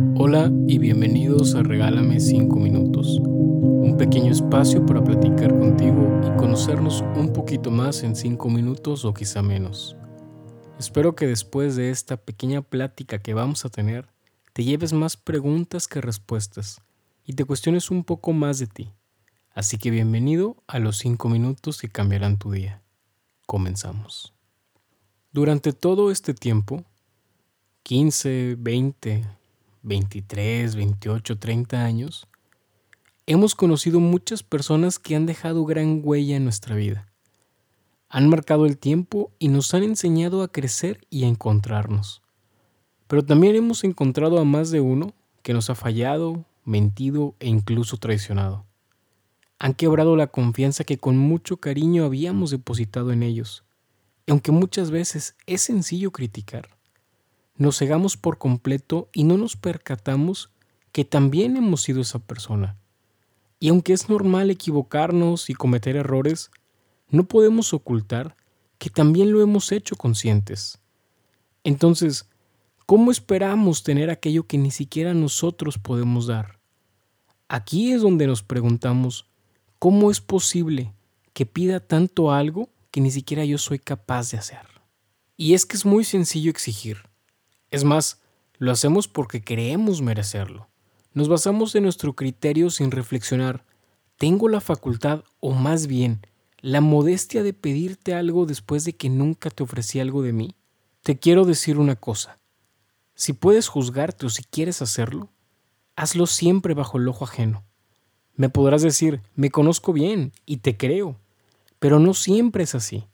[0.00, 7.02] Hola y bienvenidos a Regálame 5 minutos, un pequeño espacio para platicar contigo y conocernos
[7.16, 9.96] un poquito más en 5 minutos o quizá menos.
[10.78, 14.08] Espero que después de esta pequeña plática que vamos a tener,
[14.54, 16.80] te lleves más preguntas que respuestas
[17.26, 18.90] y te cuestiones un poco más de ti.
[19.54, 22.82] Así que bienvenido a los 5 minutos que cambiarán tu día.
[23.46, 24.32] Comenzamos.
[25.30, 26.84] Durante todo este tiempo,
[27.82, 29.39] 15, 20,
[29.82, 32.28] 23, 28, 30 años,
[33.26, 37.08] hemos conocido muchas personas que han dejado gran huella en nuestra vida.
[38.08, 42.22] Han marcado el tiempo y nos han enseñado a crecer y a encontrarnos.
[43.06, 47.96] Pero también hemos encontrado a más de uno que nos ha fallado, mentido e incluso
[47.96, 48.66] traicionado.
[49.58, 53.64] Han quebrado la confianza que con mucho cariño habíamos depositado en ellos.
[54.26, 56.68] Y aunque muchas veces es sencillo criticar,
[57.60, 60.50] nos cegamos por completo y no nos percatamos
[60.92, 62.78] que también hemos sido esa persona.
[63.58, 66.50] Y aunque es normal equivocarnos y cometer errores,
[67.10, 68.34] no podemos ocultar
[68.78, 70.78] que también lo hemos hecho conscientes.
[71.62, 72.30] Entonces,
[72.86, 76.60] ¿cómo esperamos tener aquello que ni siquiera nosotros podemos dar?
[77.46, 79.26] Aquí es donde nos preguntamos,
[79.78, 80.94] ¿cómo es posible
[81.34, 84.66] que pida tanto algo que ni siquiera yo soy capaz de hacer?
[85.36, 87.09] Y es que es muy sencillo exigir.
[87.70, 88.20] Es más,
[88.58, 90.68] lo hacemos porque creemos merecerlo.
[91.12, 93.64] Nos basamos en nuestro criterio sin reflexionar.
[94.16, 96.20] ¿Tengo la facultad o más bien
[96.60, 100.56] la modestia de pedirte algo después de que nunca te ofrecí algo de mí?
[101.02, 102.38] Te quiero decir una cosa.
[103.14, 105.30] Si puedes juzgarte o si quieres hacerlo,
[105.96, 107.64] hazlo siempre bajo el ojo ajeno.
[108.34, 111.18] Me podrás decir, me conozco bien y te creo,
[111.78, 113.06] pero no siempre es así.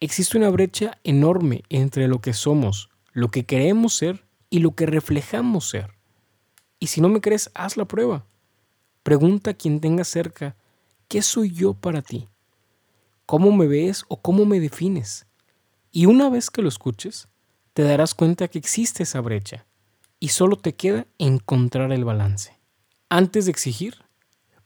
[0.00, 4.84] Existe una brecha enorme entre lo que somos, lo que queremos ser y lo que
[4.84, 5.94] reflejamos ser.
[6.78, 8.26] Y si no me crees, haz la prueba.
[9.02, 10.54] Pregunta a quien tenga cerca,
[11.08, 12.28] ¿qué soy yo para ti?
[13.24, 15.24] ¿Cómo me ves o cómo me defines?
[15.90, 17.26] Y una vez que lo escuches,
[17.72, 19.64] te darás cuenta que existe esa brecha
[20.20, 22.58] y solo te queda encontrar el balance.
[23.08, 24.04] Antes de exigir,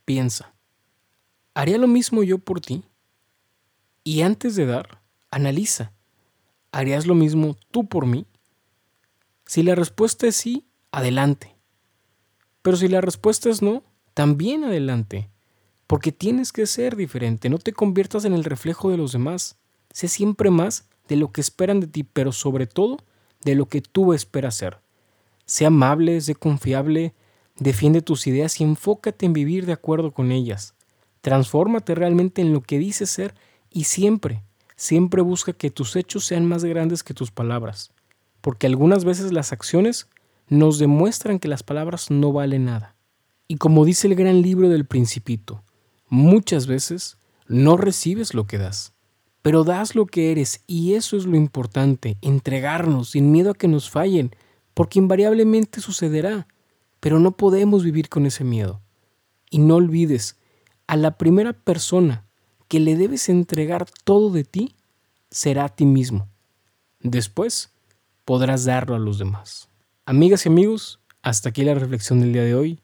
[0.05, 0.55] piensa,
[1.55, 2.83] ¿haría lo mismo yo por ti?
[4.03, 5.01] Y antes de dar,
[5.31, 5.93] analiza,
[6.73, 8.27] ¿harías lo mismo tú por mí?
[9.51, 11.57] Si la respuesta es sí, adelante.
[12.63, 13.83] Pero si la respuesta es no,
[14.15, 15.29] también adelante.
[15.89, 19.57] Porque tienes que ser diferente, no te conviertas en el reflejo de los demás.
[19.93, 22.99] Sé siempre más de lo que esperan de ti, pero sobre todo
[23.45, 24.79] de lo que tú esperas ser.
[25.47, 27.13] Sé amable, sé confiable,
[27.57, 30.77] defiende tus ideas y enfócate en vivir de acuerdo con ellas.
[31.23, 33.35] Transfórmate realmente en lo que dices ser
[33.69, 34.45] y siempre,
[34.77, 37.91] siempre busca que tus hechos sean más grandes que tus palabras
[38.41, 40.09] porque algunas veces las acciones
[40.49, 42.97] nos demuestran que las palabras no valen nada.
[43.49, 45.63] Y como dice el gran libro del principito,
[46.09, 48.93] muchas veces no recibes lo que das,
[49.43, 53.69] pero das lo que eres y eso es lo importante, entregarnos sin miedo a que
[53.69, 54.31] nos fallen,
[54.75, 56.47] porque invariablemente sucederá,
[57.01, 58.81] pero no podemos vivir con ese miedo.
[59.51, 60.37] Y no olvides,
[60.87, 62.27] a la primera persona
[62.69, 64.75] que le debes entregar todo de ti
[65.31, 66.29] será a ti mismo.
[67.01, 67.73] Después,
[68.31, 69.69] podrás darlo a los demás.
[70.07, 72.79] Amigas y amigos, hasta aquí la reflexión del día de hoy.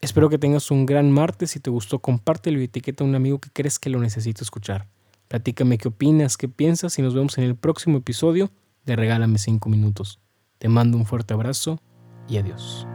[0.00, 1.50] Espero que tengas un gran martes.
[1.50, 4.88] Si te gustó, compártelo y etiqueta a un amigo que crees que lo necesita escuchar.
[5.28, 8.50] Platícame qué opinas, qué piensas y nos vemos en el próximo episodio
[8.86, 10.18] de Regálame 5 minutos.
[10.56, 11.78] Te mando un fuerte abrazo
[12.26, 12.86] y adiós.